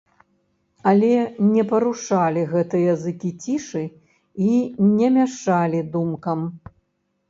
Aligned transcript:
Але 0.91 1.11
не 1.49 1.65
парушалі 1.73 2.47
гэтыя 2.55 2.97
зыкі 3.05 3.31
цішы 3.45 3.85
і 4.51 4.59
не 4.97 5.15
мяшалі 5.23 5.89
думкам. 5.97 6.39